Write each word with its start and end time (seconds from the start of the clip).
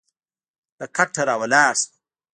له 0.79 0.85
کټه 0.95 1.21
راولاړ 1.27 1.73
شوم. 1.81 1.89